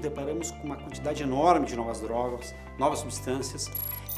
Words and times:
trabalhamos 0.00 0.50
com 0.50 0.64
uma 0.64 0.76
quantidade 0.76 1.22
enorme 1.22 1.66
de 1.66 1.76
novas 1.76 2.00
drogas, 2.00 2.54
novas 2.78 3.00
substâncias 3.00 3.70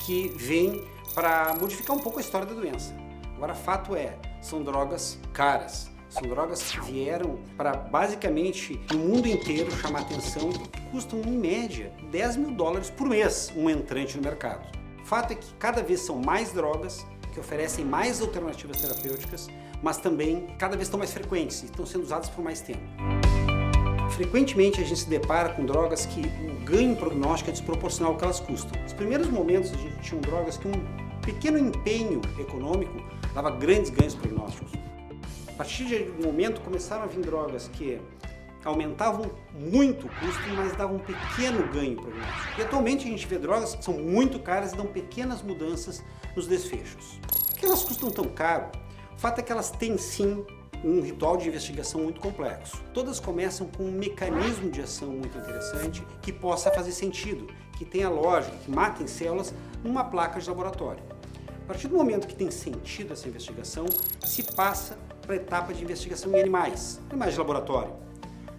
que 0.04 0.28
vêm 0.36 0.84
para 1.14 1.54
modificar 1.60 1.96
um 1.96 1.98
pouco 1.98 2.18
a 2.18 2.20
história 2.20 2.46
da 2.46 2.54
doença. 2.54 2.94
Agora, 3.36 3.54
fato 3.54 3.96
é, 3.96 4.16
são 4.40 4.62
drogas 4.62 5.18
caras, 5.32 5.90
são 6.08 6.22
drogas 6.22 6.62
que 6.62 6.80
vieram 6.80 7.38
para 7.56 7.72
basicamente 7.72 8.80
no 8.92 8.98
mundo 8.98 9.26
inteiro 9.26 9.70
chamar 9.76 10.00
atenção 10.00 10.50
e 10.50 10.90
custam 10.90 11.20
em 11.20 11.38
média 11.38 11.92
10 12.10 12.36
mil 12.36 12.50
dólares 12.52 12.90
por 12.90 13.08
mês 13.08 13.52
um 13.56 13.68
entrante 13.68 14.16
no 14.16 14.22
mercado. 14.22 14.66
Fato 15.04 15.32
é 15.32 15.34
que 15.34 15.54
cada 15.54 15.82
vez 15.82 16.00
são 16.00 16.20
mais 16.20 16.52
drogas 16.52 17.06
que 17.32 17.40
oferecem 17.40 17.84
mais 17.84 18.20
alternativas 18.20 18.80
terapêuticas, 18.80 19.48
mas 19.82 19.98
também 19.98 20.46
cada 20.58 20.76
vez 20.76 20.88
estão 20.88 20.98
mais 20.98 21.12
frequentes 21.12 21.62
e 21.62 21.66
estão 21.66 21.86
sendo 21.86 22.02
usadas 22.02 22.28
por 22.28 22.42
mais 22.44 22.60
tempo. 22.60 22.82
Frequentemente 24.10 24.80
a 24.80 24.84
gente 24.84 25.00
se 25.00 25.08
depara 25.08 25.50
com 25.50 25.64
drogas 25.64 26.04
que 26.04 26.20
o 26.20 26.64
ganho 26.64 26.94
prognóstico 26.96 27.50
é 27.50 27.52
desproporcional 27.52 28.12
ao 28.12 28.18
que 28.18 28.24
elas 28.24 28.40
custam. 28.40 28.80
Nos 28.82 28.92
primeiros 28.92 29.28
momentos 29.28 29.72
a 29.72 29.76
gente 29.76 29.98
tinha 30.00 30.20
drogas 30.20 30.58
que 30.58 30.68
um 30.68 31.20
pequeno 31.22 31.58
empenho 31.58 32.20
econômico 32.38 33.02
dava 33.34 33.50
grandes 33.50 33.90
ganhos 33.90 34.14
prognósticos. 34.14 34.72
A 35.48 35.52
partir 35.52 35.84
de 35.84 36.10
um 36.18 36.26
momento 36.26 36.60
começaram 36.60 37.04
a 37.04 37.06
vir 37.06 37.20
drogas 37.20 37.68
que 37.72 38.00
aumentavam 38.64 39.30
muito 39.54 40.06
o 40.06 40.10
custo, 40.10 40.48
mas 40.54 40.76
davam 40.76 40.96
um 40.96 41.00
pequeno 41.00 41.66
ganho 41.72 41.96
prognóstico. 41.96 42.60
E 42.60 42.62
atualmente 42.62 43.06
a 43.06 43.10
gente 43.10 43.26
vê 43.26 43.38
drogas 43.38 43.74
que 43.74 43.84
são 43.84 43.94
muito 43.94 44.38
caras 44.38 44.72
e 44.72 44.76
dão 44.76 44.86
pequenas 44.86 45.42
mudanças 45.42 46.04
nos 46.36 46.46
desfechos. 46.46 47.18
Por 47.50 47.58
que 47.58 47.66
elas 47.66 47.82
custam 47.82 48.10
tão 48.10 48.24
caro? 48.24 48.70
O 49.16 49.18
fato 49.18 49.38
é 49.38 49.42
que 49.42 49.52
elas 49.52 49.70
têm 49.70 49.96
sim 49.96 50.44
um 50.84 51.00
ritual 51.00 51.36
de 51.36 51.48
investigação 51.48 52.02
muito 52.02 52.20
complexo. 52.20 52.82
Todas 52.94 53.20
começam 53.20 53.66
com 53.66 53.84
um 53.84 53.90
mecanismo 53.90 54.70
de 54.70 54.80
ação 54.80 55.08
muito 55.08 55.36
interessante 55.36 56.04
que 56.22 56.32
possa 56.32 56.70
fazer 56.70 56.92
sentido, 56.92 57.46
que 57.76 57.84
tenha 57.84 58.08
lógica, 58.08 58.56
que 58.64 58.70
matem 58.70 59.06
células 59.06 59.54
numa 59.84 60.04
placa 60.04 60.40
de 60.40 60.48
laboratório. 60.48 61.02
A 61.64 61.66
partir 61.66 61.88
do 61.88 61.96
momento 61.96 62.26
que 62.26 62.34
tem 62.34 62.50
sentido 62.50 63.12
essa 63.12 63.28
investigação, 63.28 63.86
se 64.24 64.42
passa 64.42 64.98
para 65.22 65.34
a 65.34 65.36
etapa 65.36 65.72
de 65.72 65.84
investigação 65.84 66.32
em 66.32 66.40
animais, 66.40 67.00
animais 67.10 67.34
de 67.34 67.38
laboratório. 67.38 67.92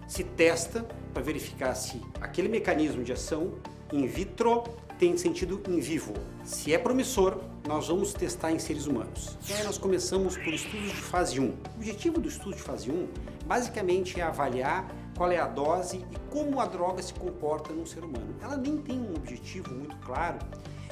Se 0.08 0.24
testa 0.24 0.86
para 1.12 1.22
verificar 1.22 1.74
se 1.74 2.00
aquele 2.20 2.48
mecanismo 2.48 3.04
de 3.04 3.12
ação 3.12 3.54
in 3.92 4.06
vitro 4.06 4.64
tem 5.02 5.16
sentido 5.16 5.60
em 5.66 5.80
vivo. 5.80 6.12
Se 6.44 6.72
é 6.72 6.78
promissor, 6.78 7.40
nós 7.66 7.88
vamos 7.88 8.14
testar 8.14 8.52
em 8.52 8.60
seres 8.60 8.86
humanos. 8.86 9.36
E 9.48 9.52
aí 9.52 9.64
nós 9.64 9.76
começamos 9.76 10.36
por 10.36 10.54
estudos 10.54 10.90
de 10.90 11.02
fase 11.02 11.40
1. 11.40 11.44
O 11.44 11.54
objetivo 11.74 12.20
do 12.20 12.28
estudo 12.28 12.54
de 12.54 12.62
fase 12.62 12.88
1 12.88 13.08
basicamente 13.44 14.20
é 14.20 14.22
avaliar 14.22 14.88
qual 15.16 15.32
é 15.32 15.38
a 15.38 15.48
dose 15.48 15.96
e 15.96 16.30
como 16.30 16.60
a 16.60 16.66
droga 16.66 17.02
se 17.02 17.12
comporta 17.14 17.72
num 17.72 17.84
ser 17.84 18.04
humano. 18.04 18.32
Ela 18.40 18.56
nem 18.56 18.76
tem 18.76 18.96
um 18.96 19.12
objetivo 19.16 19.74
muito 19.74 19.96
claro 20.06 20.38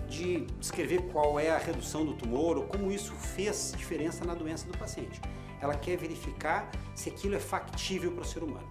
de 0.09 0.41
descrever 0.59 1.03
qual 1.12 1.38
é 1.38 1.50
a 1.50 1.59
redução 1.59 2.04
do 2.04 2.15
tumor 2.15 2.56
ou 2.56 2.65
como 2.65 2.91
isso 2.91 3.12
fez 3.12 3.72
diferença 3.76 4.25
na 4.25 4.34
doença 4.34 4.66
do 4.66 4.76
paciente. 4.76 5.20
Ela 5.60 5.76
quer 5.76 5.97
verificar 5.97 6.69
se 6.97 7.10
aquilo 7.10 7.37
é 7.37 7.41
factível 7.41 8.10
para 8.10 8.22
o 8.22 8.26
ser 8.26 8.43
humano. 8.43 8.69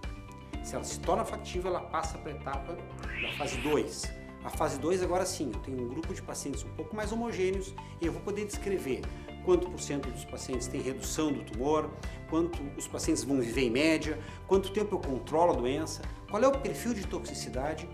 Se 0.62 0.74
ela 0.74 0.84
se 0.84 1.00
torna 1.00 1.24
factível, 1.24 1.70
ela 1.70 1.80
passa 1.80 2.18
para 2.18 2.30
a 2.30 2.34
etapa 2.34 2.76
da 3.22 3.32
fase 3.38 3.56
2, 3.62 4.19
a 4.44 4.50
fase 4.50 4.78
2 4.78 5.02
agora 5.02 5.26
sim, 5.26 5.50
eu 5.52 5.60
tenho 5.60 5.82
um 5.82 5.88
grupo 5.88 6.14
de 6.14 6.22
pacientes 6.22 6.62
um 6.64 6.70
pouco 6.70 6.96
mais 6.96 7.12
homogêneos 7.12 7.74
e 8.00 8.06
eu 8.06 8.12
vou 8.12 8.22
poder 8.22 8.46
descrever 8.46 9.02
quanto 9.44 9.68
por 9.68 9.80
cento 9.80 10.10
dos 10.10 10.24
pacientes 10.24 10.66
tem 10.66 10.80
redução 10.80 11.32
do 11.32 11.42
tumor, 11.44 11.90
quanto 12.28 12.62
os 12.76 12.86
pacientes 12.86 13.24
vão 13.24 13.40
viver 13.40 13.62
em 13.62 13.70
média, 13.70 14.18
quanto 14.46 14.70
tempo 14.70 14.94
eu 14.94 14.98
controlo 14.98 15.52
a 15.52 15.56
doença, 15.56 16.02
qual 16.30 16.42
é 16.42 16.48
o 16.48 16.58
perfil 16.58 16.94
de 16.94 17.06
toxicidade, 17.06 17.88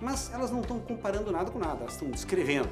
mas 0.00 0.32
elas 0.32 0.50
não 0.50 0.60
estão 0.60 0.78
comparando 0.78 1.30
nada 1.30 1.50
com 1.50 1.58
nada, 1.58 1.80
elas 1.80 1.94
estão 1.94 2.10
descrevendo. 2.10 2.70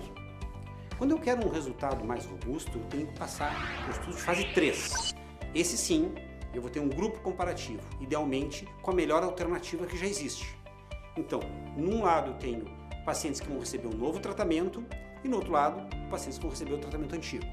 Quando 0.96 1.12
eu 1.12 1.18
quero 1.18 1.46
um 1.46 1.50
resultado 1.50 2.04
mais 2.04 2.26
robusto, 2.26 2.76
eu 2.76 2.84
tenho 2.84 3.06
que 3.06 3.18
passar 3.18 3.54
para 3.82 3.88
o 3.88 3.90
estudo 3.90 4.16
de 4.16 4.22
fase 4.22 4.44
3. 4.52 5.14
Esse 5.54 5.76
sim, 5.76 6.12
eu 6.52 6.60
vou 6.60 6.70
ter 6.70 6.80
um 6.80 6.88
grupo 6.88 7.20
comparativo, 7.20 7.82
idealmente 8.00 8.66
com 8.82 8.90
a 8.90 8.94
melhor 8.94 9.22
alternativa 9.22 9.86
que 9.86 9.96
já 9.96 10.06
existe. 10.06 10.58
Então, 11.16 11.40
num 11.76 12.02
lado 12.02 12.32
eu 12.32 12.34
tenho 12.34 12.77
pacientes 13.08 13.40
que 13.40 13.48
vão 13.48 13.58
receber 13.58 13.88
um 13.88 13.96
novo 13.96 14.20
tratamento 14.20 14.84
e, 15.24 15.28
no 15.28 15.36
outro 15.36 15.50
lado, 15.50 15.80
pacientes 16.10 16.36
que 16.36 16.42
vão 16.42 16.50
receber 16.50 16.74
o 16.74 16.78
tratamento 16.78 17.14
antigo. 17.14 17.46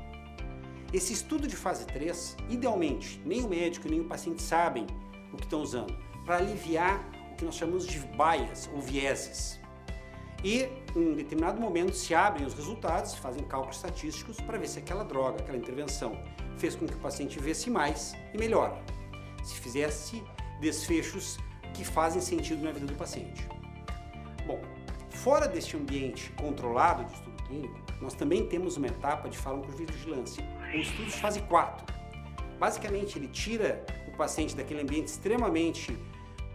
Esse 0.92 1.14
estudo 1.14 1.48
de 1.48 1.56
fase 1.56 1.86
3, 1.86 2.36
idealmente, 2.50 3.22
nem 3.24 3.42
o 3.42 3.48
médico 3.48 3.88
nem 3.88 4.02
o 4.02 4.04
paciente 4.04 4.42
sabem 4.42 4.86
o 5.32 5.38
que 5.38 5.44
estão 5.44 5.62
usando, 5.62 5.98
para 6.26 6.40
aliviar 6.40 7.10
o 7.32 7.36
que 7.38 7.46
nós 7.46 7.56
chamamos 7.56 7.88
de 7.88 8.00
bias 8.00 8.70
ou 8.74 8.82
vieses. 8.82 9.58
E, 10.44 10.68
em 10.94 11.12
um 11.12 11.14
determinado 11.14 11.62
momento, 11.62 11.96
se 11.96 12.14
abrem 12.14 12.46
os 12.46 12.54
resultados, 12.54 13.12
se 13.12 13.18
fazem 13.20 13.42
cálculos 13.46 13.78
estatísticos 13.78 14.36
para 14.42 14.58
ver 14.58 14.68
se 14.68 14.80
aquela 14.80 15.06
droga, 15.06 15.40
aquela 15.40 15.58
intervenção, 15.58 16.22
fez 16.58 16.76
com 16.76 16.86
que 16.86 16.96
o 16.96 17.00
paciente 17.00 17.40
visse 17.40 17.70
mais 17.70 18.14
e 18.34 18.38
melhor. 18.38 18.78
Se 19.42 19.56
fizesse 19.56 20.22
desfechos 20.60 21.38
que 21.74 21.86
fazem 21.86 22.22
sentido 22.22 22.62
na 22.62 22.74
vida 22.74 22.88
do 22.88 22.96
paciente. 22.96 23.55
Fora 25.26 25.48
deste 25.48 25.76
ambiente 25.76 26.32
controlado 26.40 27.04
de 27.04 27.14
estudo 27.14 27.44
clínico, 27.48 27.76
nós 28.00 28.14
também 28.14 28.46
temos 28.46 28.78
uma 28.78 28.86
etapa 28.86 29.28
de 29.28 29.36
farmacovigilância, 29.36 30.44
um 30.72 30.80
estudo 30.80 31.06
de 31.06 31.20
fase 31.20 31.40
4. 31.42 31.84
Basicamente, 32.60 33.18
ele 33.18 33.28
tira 33.30 33.84
o 34.08 34.16
paciente 34.16 34.56
daquele 34.56 34.84
ambiente 34.84 35.08
extremamente 35.08 35.98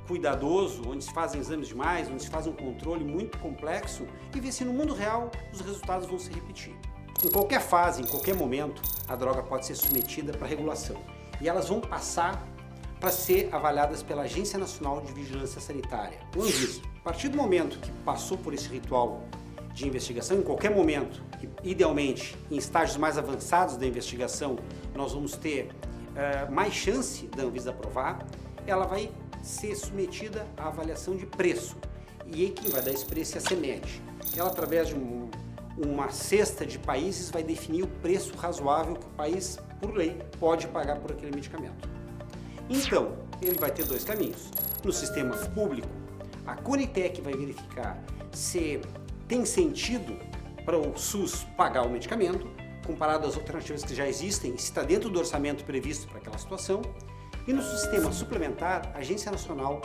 cuidadoso, 0.06 0.88
onde 0.88 1.02
se 1.02 1.12
fazem 1.12 1.40
exames 1.40 1.66
demais, 1.66 2.08
onde 2.08 2.22
se 2.22 2.30
faz 2.30 2.46
um 2.46 2.52
controle 2.52 3.02
muito 3.02 3.38
complexo 3.38 4.06
e 4.32 4.38
vê 4.38 4.52
se 4.52 4.64
no 4.64 4.72
mundo 4.72 4.94
real 4.94 5.32
os 5.52 5.60
resultados 5.60 6.06
vão 6.06 6.20
se 6.20 6.30
repetir. 6.30 6.76
Em 7.24 7.28
qualquer 7.28 7.60
fase, 7.60 8.00
em 8.00 8.06
qualquer 8.06 8.36
momento, 8.36 8.80
a 9.08 9.16
droga 9.16 9.42
pode 9.42 9.66
ser 9.66 9.74
submetida 9.74 10.32
para 10.32 10.46
regulação 10.46 11.02
e 11.40 11.48
elas 11.48 11.68
vão 11.68 11.80
passar 11.80 12.46
para 13.00 13.10
ser 13.10 13.48
avaliadas 13.50 14.02
pela 14.02 14.22
Agência 14.22 14.58
Nacional 14.58 15.00
de 15.00 15.10
Vigilância 15.12 15.58
Sanitária, 15.58 16.18
o 16.36 16.42
Anvisa. 16.42 16.82
A 17.00 17.02
partir 17.02 17.28
do 17.28 17.36
momento 17.36 17.80
que 17.80 17.90
passou 18.04 18.36
por 18.36 18.52
esse 18.52 18.68
ritual 18.68 19.24
de 19.72 19.88
investigação, 19.88 20.36
em 20.36 20.42
qualquer 20.42 20.70
momento, 20.70 21.22
idealmente 21.64 22.36
em 22.50 22.58
estágios 22.58 22.98
mais 22.98 23.16
avançados 23.16 23.78
da 23.78 23.86
investigação, 23.86 24.58
nós 24.94 25.14
vamos 25.14 25.34
ter 25.34 25.70
uh, 25.70 26.52
mais 26.52 26.74
chance 26.74 27.26
da 27.28 27.44
Anvisa 27.44 27.70
aprovar, 27.70 28.26
ela 28.66 28.86
vai 28.86 29.10
ser 29.42 29.74
submetida 29.74 30.46
à 30.58 30.68
avaliação 30.68 31.16
de 31.16 31.24
preço. 31.24 31.78
E 32.26 32.44
aí 32.44 32.50
quem 32.50 32.70
vai 32.70 32.82
dar 32.82 32.90
esse 32.90 33.06
preço 33.06 33.36
é 33.36 33.38
a 33.38 33.40
CEMED. 33.40 34.02
Ela, 34.36 34.48
através 34.50 34.88
de 34.88 34.94
um, 34.94 35.30
uma 35.78 36.10
cesta 36.10 36.66
de 36.66 36.78
países, 36.78 37.30
vai 37.30 37.42
definir 37.42 37.82
o 37.82 37.88
preço 37.88 38.36
razoável 38.36 38.94
que 38.94 39.06
o 39.06 39.10
país, 39.10 39.58
por 39.80 39.94
lei, 39.94 40.20
pode 40.38 40.68
pagar 40.68 40.96
por 40.96 41.12
aquele 41.12 41.34
medicamento. 41.34 41.99
Então, 42.70 43.16
ele 43.42 43.58
vai 43.58 43.72
ter 43.72 43.84
dois 43.84 44.04
caminhos. 44.04 44.48
No 44.84 44.92
sistema 44.92 45.36
público, 45.36 45.88
a 46.46 46.54
Conitec 46.54 47.20
vai 47.20 47.34
verificar 47.34 48.00
se 48.30 48.80
tem 49.26 49.44
sentido 49.44 50.16
para 50.64 50.78
o 50.78 50.96
SUS 50.96 51.44
pagar 51.56 51.84
o 51.84 51.90
medicamento, 51.90 52.46
comparado 52.86 53.26
às 53.26 53.34
alternativas 53.34 53.82
que 53.82 53.92
já 53.92 54.06
existem, 54.06 54.56
se 54.56 54.66
está 54.66 54.82
dentro 54.82 55.10
do 55.10 55.18
orçamento 55.18 55.64
previsto 55.64 56.06
para 56.06 56.18
aquela 56.18 56.38
situação. 56.38 56.80
E 57.44 57.52
no 57.52 57.60
sistema 57.60 58.12
suplementar, 58.12 58.92
a 58.94 58.98
Agência 58.98 59.32
Nacional 59.32 59.82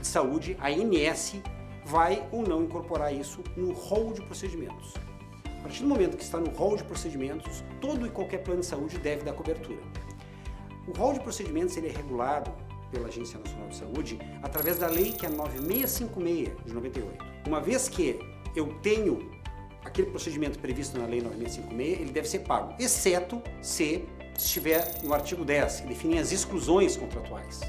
de 0.00 0.06
Saúde, 0.06 0.56
a 0.58 0.68
ANS, 0.68 1.34
vai 1.84 2.26
ou 2.32 2.42
não 2.42 2.62
incorporar 2.62 3.14
isso 3.14 3.44
no 3.56 3.72
rol 3.72 4.14
de 4.14 4.22
procedimentos. 4.22 4.94
A 5.58 5.62
partir 5.62 5.82
do 5.82 5.88
momento 5.88 6.16
que 6.16 6.24
está 6.24 6.38
no 6.38 6.50
rol 6.50 6.78
de 6.78 6.84
procedimentos, 6.84 7.62
todo 7.78 8.06
e 8.06 8.10
qualquer 8.10 8.38
plano 8.38 8.60
de 8.60 8.66
saúde 8.66 8.98
deve 8.98 9.22
dar 9.22 9.34
cobertura. 9.34 9.80
O 10.86 10.92
rol 10.92 11.12
de 11.14 11.20
procedimentos 11.20 11.76
ele 11.76 11.88
é 11.88 11.92
regulado 11.92 12.52
pela 12.90 13.08
Agência 13.08 13.38
Nacional 13.38 13.68
de 13.68 13.76
Saúde 13.76 14.18
através 14.42 14.78
da 14.78 14.86
lei 14.86 15.12
que 15.12 15.24
é 15.24 15.28
9656 15.28 16.64
de 16.64 16.74
98. 16.74 17.24
Uma 17.46 17.60
vez 17.60 17.88
que 17.88 18.18
eu 18.54 18.66
tenho 18.82 19.30
aquele 19.84 20.10
procedimento 20.10 20.58
previsto 20.58 20.98
na 20.98 21.06
lei 21.06 21.20
9656, 21.22 22.00
ele 22.00 22.12
deve 22.12 22.28
ser 22.28 22.40
pago, 22.40 22.74
exceto 22.78 23.42
se 23.60 24.04
estiver 24.36 25.02
no 25.02 25.12
artigo 25.14 25.44
10, 25.44 25.80
que 25.80 25.88
define 25.88 26.18
as 26.18 26.32
exclusões 26.32 26.96
contratuais. 26.96 27.60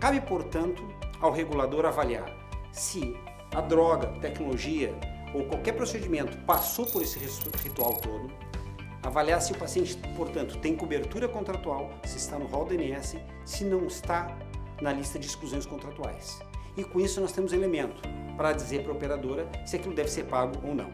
Cabe, 0.00 0.20
portanto, 0.20 0.82
ao 1.20 1.32
regulador 1.32 1.86
avaliar 1.86 2.30
se 2.72 3.14
a 3.54 3.60
droga, 3.60 4.08
tecnologia 4.20 4.94
ou 5.34 5.44
qualquer 5.44 5.72
procedimento 5.72 6.36
passou 6.38 6.86
por 6.86 7.02
esse 7.02 7.18
ritual 7.18 7.94
todo, 7.94 8.32
Avaliar 9.02 9.40
se 9.42 9.52
o 9.52 9.58
paciente, 9.58 9.96
portanto, 10.16 10.58
tem 10.58 10.76
cobertura 10.76 11.28
contratual, 11.28 11.90
se 12.04 12.18
está 12.18 12.38
no 12.38 12.46
rol 12.46 12.64
do 12.64 12.74
INS, 12.74 13.16
se 13.44 13.64
não 13.64 13.86
está 13.86 14.36
na 14.80 14.92
lista 14.92 15.18
de 15.18 15.26
exclusões 15.26 15.66
contratuais. 15.66 16.40
E 16.76 16.84
com 16.84 17.00
isso 17.00 17.20
nós 17.20 17.32
temos 17.32 17.52
elemento 17.52 18.00
para 18.36 18.52
dizer 18.52 18.82
para 18.82 18.92
a 18.92 18.94
operadora 18.94 19.48
se 19.66 19.76
aquilo 19.76 19.94
deve 19.94 20.10
ser 20.10 20.24
pago 20.24 20.56
ou 20.66 20.74
não. 20.74 20.90